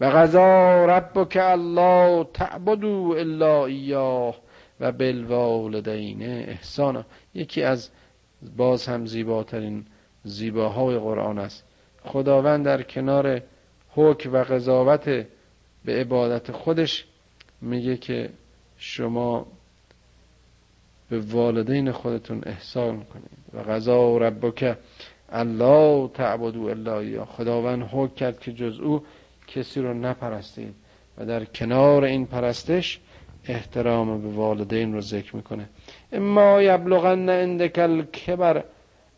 [0.00, 4.36] و غذا ربک الله تعبدو الا ایاه
[4.80, 7.04] و بالوالدین احسانا.
[7.34, 7.90] یکی از
[8.56, 9.86] باز هم زیباترین
[10.24, 11.64] زیباهای قرآن است.
[12.04, 13.42] خداوند در کنار
[13.90, 15.04] حکم و قضاوت
[15.84, 17.04] به عبادت خودش
[17.60, 18.30] میگه که
[18.76, 19.46] شما
[21.10, 23.30] به والدین خودتون احسان کنید.
[23.54, 24.76] و غذا ربک
[25.32, 29.02] الله تعبدو الا خداوند حکم کرد که جز او
[29.46, 30.74] کسی رو نپرستید.
[31.18, 33.00] و در کنار این پرستش
[33.48, 35.68] احترام به والدین رو ذکر می‌کنه.
[36.12, 38.64] اما یبلغن عندک الکبر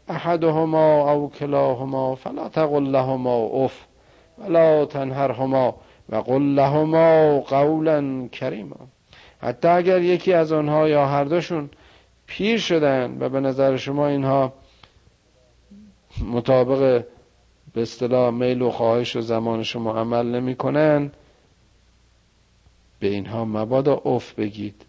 [0.09, 3.85] احدهما او کلاهما فلا تقل لهما اف
[4.39, 5.75] ولا تنهرهما
[6.09, 8.77] و قل لهما قولا کریما.
[9.41, 11.71] حتی اگر یکی از آنها یا هر دوشون
[12.29, 14.53] پیر شدن و به نظر شما اینها
[16.25, 17.05] مطابق
[17.73, 21.11] به اصطلاح میل و خواهش و زمان شما عمل نمی‌کنن
[23.01, 24.85] به اینها مبادا اوف بگید.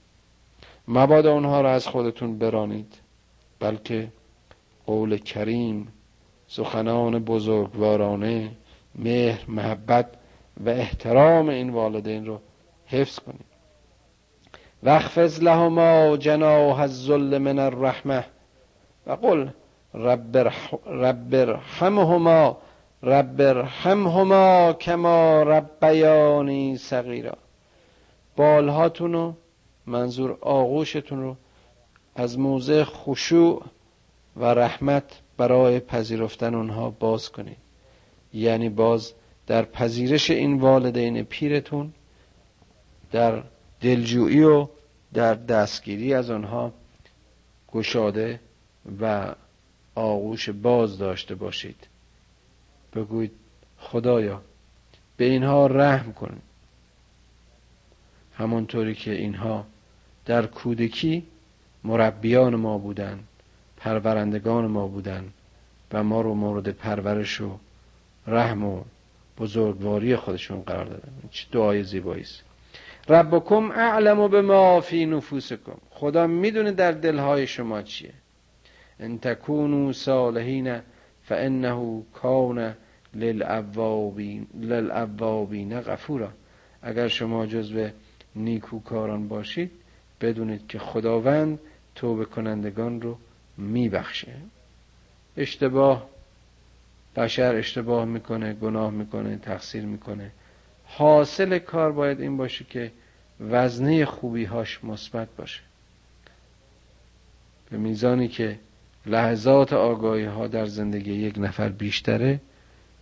[0.87, 2.95] مبادا اونها را از خودتون برانید.
[3.59, 4.11] بلکه
[4.85, 5.87] قول کریم
[6.47, 8.51] سخنان بزرگوارانه
[8.95, 10.09] مهر محبت
[10.65, 12.39] و احترام این والدین رو
[12.85, 13.48] حفظ کنید.
[14.83, 18.25] وخفز لهما جناح الذل من الرحمه
[19.07, 19.49] و قل
[19.93, 22.57] رب ارحمهما
[23.03, 27.37] رب ارحمهما کما ربیانی صغیرا.
[28.35, 29.33] بالهاتون رو
[29.85, 31.35] منظور آغوشتون رو
[32.15, 33.63] از موضع خشوع
[34.37, 35.03] و رحمت
[35.37, 37.57] برای پذیرفتن اونها باز کنید.
[38.33, 39.13] یعنی باز
[39.47, 41.93] در پذیرش این والدین پیرتون
[43.11, 43.43] در
[43.81, 44.67] دلجویی و
[45.13, 46.73] در دستگیری از آنها
[47.71, 48.39] گشاده
[49.01, 49.35] و
[49.95, 51.87] آغوش باز داشته باشید.
[52.95, 53.31] بگویید
[53.79, 54.41] خدایا
[55.17, 56.41] به اینها رحم کن
[58.37, 59.65] همانطوری که اینها
[60.25, 61.23] در کودکی
[61.83, 63.27] مربیان ما بودند
[63.77, 65.33] پرورندگان ما بودند
[65.91, 67.57] و ما رو مورد پرورش و
[68.27, 68.83] رحم و
[69.37, 71.11] بزرگواری خودشون قرار دادن.
[71.31, 72.43] چه دعای زیبایی است.
[73.09, 75.77] ربکم اعلم به ما فی نفوسکم.
[75.89, 78.13] خدا می‌دونه در دلهای شما چیه.
[78.99, 80.79] ان تکونوا صالحین
[81.23, 82.75] فانه کان
[83.13, 86.29] للعوابین للعوابین غفورا.
[86.81, 87.89] اگر شما جزو
[88.35, 89.71] نیکوکاران باشید
[90.21, 91.59] بدونید که خداوند
[91.95, 93.17] توبه کنندگان رو
[93.57, 94.33] میبخشه.
[95.37, 96.09] اشتباه
[97.15, 100.31] بشر اشتباه می‌کنه گناه می‌کنه تقصیر می‌کنه.
[100.85, 102.91] حاصل کار باید این باشه که
[103.39, 105.61] وزنه خوبی هاش مثبت باشه.
[107.71, 108.59] به میزانی که
[109.05, 112.39] لحظات آگاهی ها در زندگی یک نفر بیشتره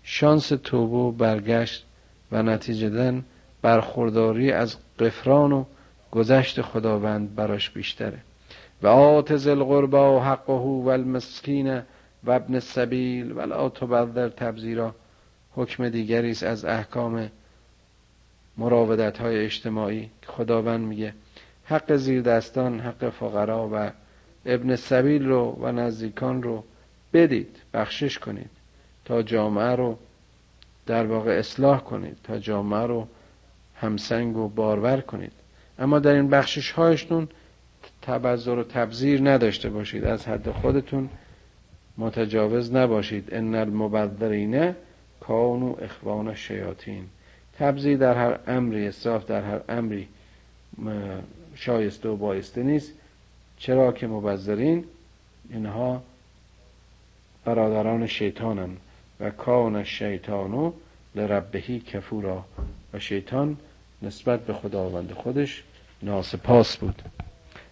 [0.03, 1.85] شانس توبه و برگشت
[2.31, 3.23] و نتیجه
[3.61, 5.65] برخورداری از قفران و
[6.11, 8.19] گذشت خداوند براش بیشتره.
[8.81, 11.81] و آت ذل قربا و حقه و المسکین
[12.23, 14.95] و ابن السبیل و لا تبذر تبذیرا
[15.51, 17.29] حکم دیگری است از احکام
[18.57, 21.13] مراودت های اجتماعی خداوند میگه
[21.65, 23.91] حق زیر دستان حق فقرا و
[24.45, 26.63] ابن سبیل رو و نزدیکان رو
[27.13, 28.49] بدید بخشش کنید
[29.05, 29.97] تا جامعه رو
[30.85, 33.07] در واقع اصلاح کنید تا جامعه رو
[33.75, 35.31] همسنگ و بارور کنید.
[35.79, 37.27] اما در این بخشش هایشتون
[38.01, 41.09] تبذر و تبذیر نداشته باشید از حد خودتون
[41.97, 43.33] متجاوز نباشید.
[43.33, 44.75] ان المبذرین
[45.19, 47.05] کانو اخوان شیاطین
[47.59, 50.07] تبذی در هر امری اصراف در هر امری
[51.55, 52.93] شایسته و بایسته نیست.
[53.57, 54.85] چرا که مبذرین
[55.49, 56.03] اینها
[57.45, 58.69] برادران شیطانن
[59.19, 60.71] و کان شیطانو
[61.15, 62.45] لربهی کفورا.
[62.93, 63.57] و شیطان
[64.01, 65.63] نسبت به خداوند خودش
[66.03, 67.01] ناسپاس بود.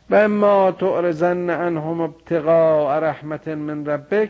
[0.10, 4.30] و اما تعرضن عنهم ابتغاء رحمت من ربک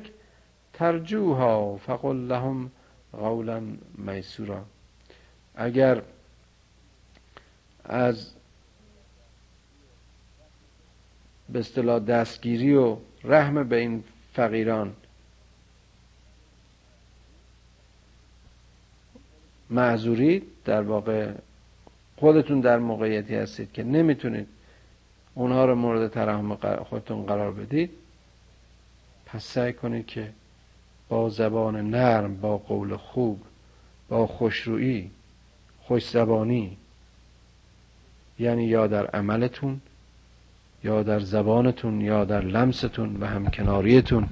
[0.74, 2.72] ترجوها فقل لهم
[3.14, 3.62] قولا
[3.98, 4.62] میسورا.
[5.56, 6.02] اگر
[7.84, 8.32] از
[11.50, 14.04] به اصطلاح دستگیری و رحم به این
[14.34, 14.94] فقیران
[19.70, 21.32] معذورید در واقع
[22.18, 24.48] خودتون در موقعیتی هستید که نمی‌تونید
[25.34, 27.92] اونها رو مورد ترحم خودتون قرار بدید
[29.26, 30.32] پس سعی کنید که
[31.10, 33.42] با زبان نرم با قول خوب
[34.10, 35.12] با خوشرویی
[35.88, 36.78] خوش زبانی
[38.40, 39.82] یعنی یا در عملتون
[40.84, 44.30] یا در زبانتون یا در لمستون و همکناریتون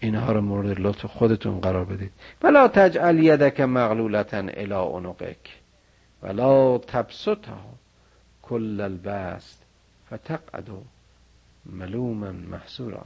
[0.00, 2.12] اینها رو مورد لطف خودتون قرار بدید.
[2.42, 5.58] ولا تجعل یدک مغلولتا الى عنقک
[6.22, 7.60] ولا تبسطها
[8.42, 9.62] کل البست
[10.10, 10.68] فتقعد
[11.66, 13.04] ملوما محصورا.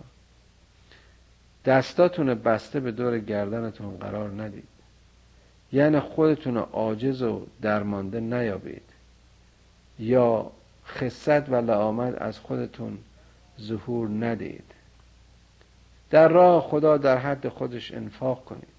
[1.65, 4.72] دستاتون بسته به دور گردنتون قرار ندید.
[5.73, 8.83] یعنی خودتون عاجز و درمانده نیابید.
[9.99, 10.51] یا
[10.87, 12.99] خصت و لعامت از خودتون
[13.61, 14.65] ظهور ندید.
[16.11, 18.73] در راه خدا در حد خودش انفاق کنید.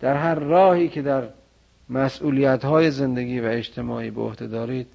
[0.00, 1.28] در هر راهی که در
[1.88, 4.86] مسئولیت های زندگی و اجتماعی به عهده دارید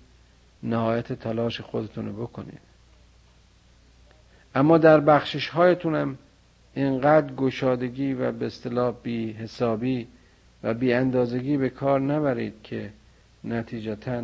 [0.64, 2.60] نهایت تلاش خودتون رو بکنید.
[4.56, 6.18] اما در بخشش هایتون هم
[6.74, 10.08] اینقدر گشادگی و به اصطلاح بی حسابی
[10.64, 12.90] و بی اندازگی به کار نبرید که
[13.44, 14.24] نتیجتا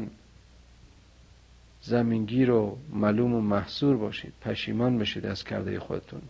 [1.82, 6.22] زمینگیر و معلوم و محصور باشید پشیمان بشید از کرده خودتون.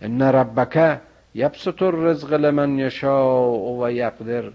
[0.00, 1.00] ان ربک
[1.34, 4.52] یبسط الرزق لمن یشاء و یقدر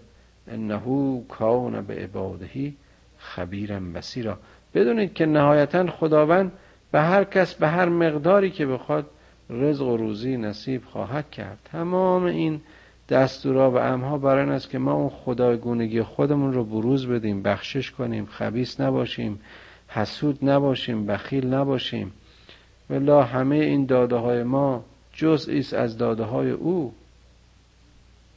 [0.47, 2.73] انه کان به عباده
[3.17, 4.37] خبیرا بسیرا
[4.73, 6.51] بدونید که نهایتا خداوند
[6.91, 9.05] به هر کس به هر مقداری که بخواد
[9.49, 11.57] رزق و روزی نصیب خواهد کرد.
[11.71, 12.61] تمام این
[13.11, 17.91] دستورا و امها برای این است که ما اون خدایگونگی خودمون رو بروز بدیم بخشش
[17.91, 19.39] کنیم خبیس نباشیم
[19.87, 22.11] حسود نباشیم بخیل نباشیم.
[22.89, 24.83] ولا همه این داده های ما
[25.13, 26.93] جزئی است از داده های او.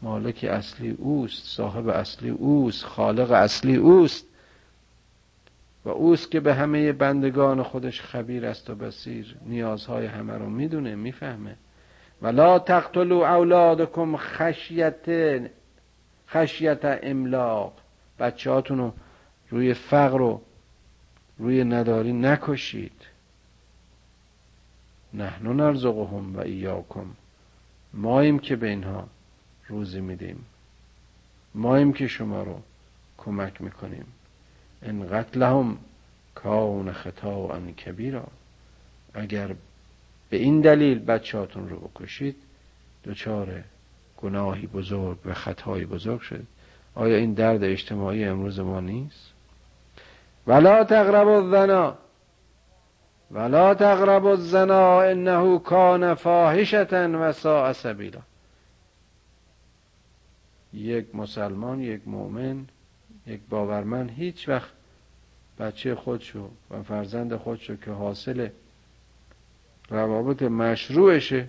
[0.03, 4.27] مالک اصلی اوست صاحب اصلی اوست خالق اصلی اوست.
[5.85, 10.95] و اوست که به همه بندگان خودش خبیر است و بسیر نیازهای همه رو می‌دونه
[10.95, 11.57] می‌فهمه.
[12.23, 15.41] ولا تقتلوا اولادکم خشیت
[16.29, 17.73] خشیت املاق.
[18.19, 18.93] بچه رو
[19.51, 20.41] روی فقر و
[21.39, 23.03] روی نداری نکشید.
[25.15, 27.07] نحنو نرزقهم و ایاکم.
[27.93, 29.09] ماییم که به اینها
[29.69, 30.45] روزی میدیم.
[31.55, 32.61] ماییم که شما رو
[33.19, 34.07] کمک می‌کنیم.
[34.83, 35.79] ان قتلهم
[36.35, 38.27] کان خطا ان کبیرا.
[39.15, 39.55] اگر
[40.35, 42.37] به این دلیل بچهاتون رو بکشید.
[43.05, 43.63] دچار
[44.17, 46.43] گناهی بزرگ و خطایی بزرگ شد
[46.95, 49.33] آیا این درد اجتماعی امروز ما نیست؟
[50.47, 51.99] ولا تقرب الزنا.
[53.31, 58.21] ولا تقرب الزنا انه کان فاحشتا و ساء سبیلا.
[60.73, 62.67] یک مسلمان یک مؤمن
[63.27, 64.71] یک باورمند هیچ وقت
[65.59, 68.49] بچه خودشو و فرزند خودشو که حاصل
[69.91, 71.47] روابط مشروعشه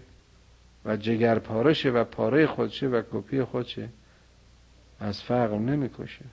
[0.86, 3.90] و جگر پارشه و پاره خودشه و کپی خودشه.
[5.00, 6.26] از فقر نمی‌کشه.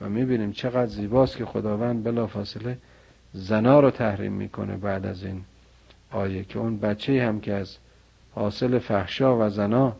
[0.00, 2.78] و می‌بینیم چقدر زیباست که خداوند بلا فاصله
[3.32, 5.44] زنا رو تحریم می‌کنه بعد از این
[6.10, 7.76] آیه که اون بچه هم که از
[8.34, 9.96] حاصل فحشا و زنا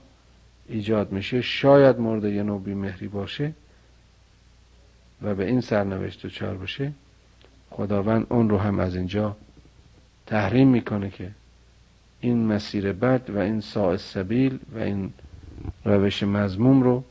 [0.69, 3.53] ایجاد میشه شاید مورد یه نوع بیمهری باشه
[5.23, 6.93] و به این سرنوشت دچار بشه.
[7.71, 9.37] خداوند اون رو هم از اینجا
[10.27, 11.31] تحریم می‌کنه که
[12.21, 15.13] این مسیر بد و این ساع سبیل و این
[15.85, 17.05] روش مزموم رو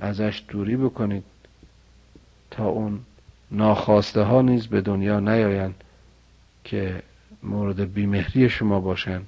[0.00, 1.24] ازش دوری بکنید
[2.50, 3.00] تا اون
[3.50, 5.84] ناخواسته ها نیز به دنیا نیایند
[6.64, 7.02] که
[7.42, 9.26] مورد بیمهری شما باشند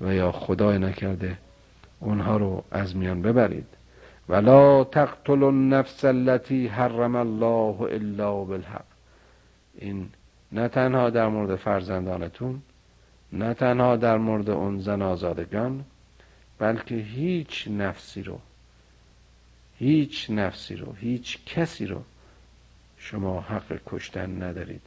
[0.00, 1.38] و یا خدای نکرده
[2.00, 3.66] اونها رو از میان ببرید.
[4.28, 8.84] ولا تقتل النفس التي حرم الله الا بالحق.
[9.78, 10.08] این
[10.52, 12.62] نه تنها در مورد فرزندانتون
[13.32, 15.84] نه تنها در مورد اون زن آزادگان
[16.58, 18.38] بلکه هیچ نفسی رو
[19.78, 22.02] هیچ نفسی رو هیچ کسی رو
[22.98, 24.82] شما حق کشتن ندارید.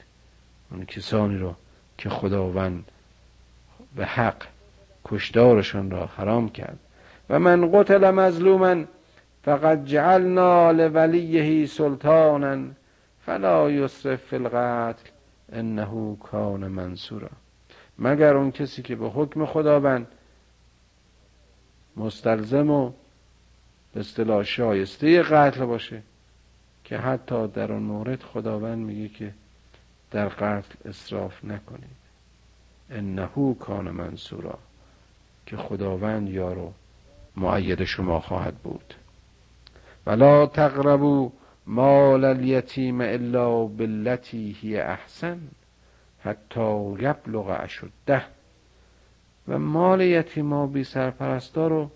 [0.71, 1.55] اون کسانی رو
[1.97, 2.85] که خداوند
[3.95, 4.43] به حق
[5.05, 6.79] کشدارشان را حرام کرد.
[7.29, 8.83] و من قتل مظلوما
[9.45, 12.57] فقط جعلنا لولیه سلطانا
[13.25, 15.09] فلا یسرف فی القتل.
[15.51, 17.29] انه کان منصورا.
[17.99, 20.07] مگر اون کسی که به حکم خداوند
[21.97, 22.91] مستلزم و
[23.93, 26.01] به اصطلاح شایسته قتل باشه
[26.83, 29.33] که حتی در آن مورد خداوند میگه که
[30.11, 31.99] در قتل اصراف نکنید.
[32.89, 34.59] انه کان منصورا
[35.45, 36.73] که خداوند یارو
[37.35, 38.93] معید شما خواهد بود.
[40.05, 41.31] ولا تقربوا
[41.69, 45.39] مال الیتیم الا بالتي هی احسن
[46.23, 48.21] حتی یبلغ اشده.
[49.47, 51.89] و مال یتیما بی سرپرستا رو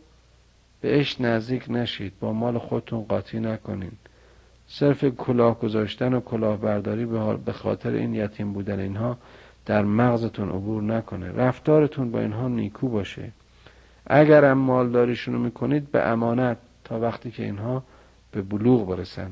[0.82, 2.14] بهش نزدیک نشید.
[2.20, 3.92] با مال خودتون قاطی نکنین.
[4.68, 7.06] صرف کلاه گذاشتن و کلاه برداری
[7.46, 9.18] به خاطر این یتیم بودن اینها
[9.66, 11.32] در مغزتون عبور نکنه.
[11.32, 13.32] رفتارتون با اینها نیکو باشه.
[14.08, 17.84] اگر هم مالداریشونو می‌کنید به امانت تا وقتی که اینها
[18.32, 19.32] به بلوغ برسن.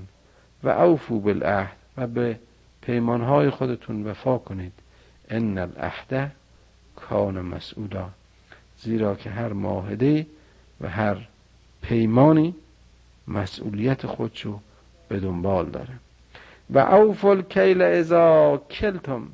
[0.63, 2.39] و اوفو بالعهد و به
[2.81, 4.73] پیمانهای خودتون وفا کنید.
[5.29, 6.31] ان العهد
[6.95, 8.09] کان مسئولا
[8.77, 10.27] زیرا که هر معاهده
[10.81, 11.27] و هر
[11.81, 12.55] پیمانی
[13.27, 14.59] مسئولیت خودشو
[15.07, 15.93] به دنبال داره.
[16.69, 19.27] و اوفل کیل ازا کلتم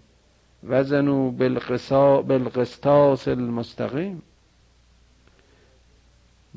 [0.64, 1.32] وزنو
[2.22, 4.22] بالقسطاس المستقیم.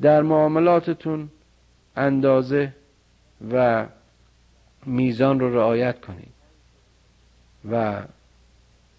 [0.01, 1.29] در معاملاتتون
[1.95, 2.73] اندازه
[3.53, 3.85] و
[4.85, 6.31] میزان رو رعایت کنید
[7.71, 8.03] و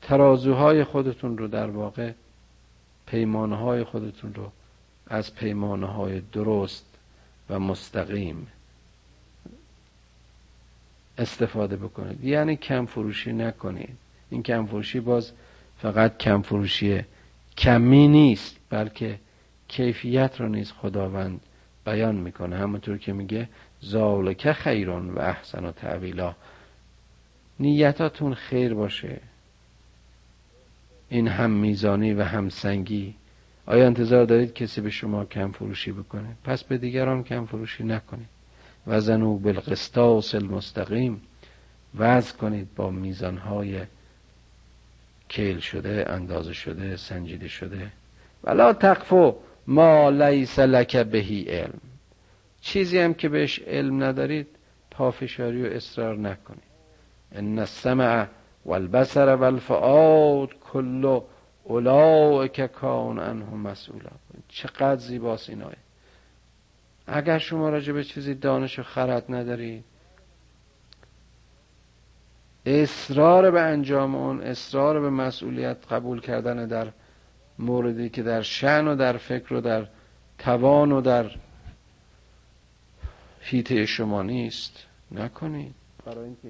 [0.03, 2.12] ترازوهای خودتون رو در واقع
[3.07, 4.53] پیمانهای خودتون رو
[5.07, 6.85] از پیمانهای درست
[7.51, 8.47] و مستقیم
[11.18, 12.24] استفاده بکنید.
[12.24, 13.97] یعنی کم فروشی نکنید.
[14.30, 15.33] این کم فروشی باز
[15.78, 17.05] فقط کم فروشی
[17.59, 19.18] کمی نیست بلکه
[19.68, 21.41] کیفیت رو نیز خداوند
[21.85, 22.57] بیان می‌کنه.
[22.57, 23.49] همونطور که میگه
[23.83, 26.35] زالک خیرون و احسن و تعویلا
[27.61, 29.20] نیتاتون خیر باشه.
[31.09, 33.14] این هم میزانی و هم سنگی.
[33.66, 38.28] آیا انتظار دارید کسی به شما کم فروشی بکنه؟ پس به دیگران کم فروشی نکنید.
[38.87, 41.20] وزنو بالقسطاس المستقیم.
[41.95, 43.80] وزن کنید با میزانهای
[45.28, 47.93] کیل شده اندازه شده سنجیده شده.
[48.45, 49.35] ولا تقفو
[49.66, 51.80] ما لیس لک بهی علم.
[52.63, 54.47] چیزی هم که بهش علم ندارید
[54.91, 56.73] پافشاری و اصرار نکنید.
[57.33, 58.27] ان السمع
[58.65, 61.21] والبصر والفؤاد کل
[62.53, 64.11] که کان عنه مسئولا.
[64.49, 65.77] چقدر زیباست این آیه.
[67.07, 69.85] اگر شما راجع به چیزی دانش و خرد ندارید
[72.67, 76.89] اصرار به انجام اون اصرار به مسئولیت قبول کردن در
[77.59, 79.87] موردی که در شن و در فکر و در
[80.39, 81.31] توان و در
[83.43, 84.86] هیته شما نیست.
[85.11, 85.74] نکنید.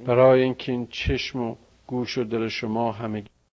[0.07, 3.25] برای اینکه این چشم و گوش و دل شما همه